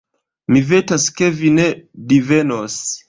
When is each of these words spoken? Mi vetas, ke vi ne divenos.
Mi 0.53 0.61
vetas, 0.69 1.05
ke 1.19 1.29
vi 1.41 1.51
ne 1.59 1.67
divenos. 2.15 2.79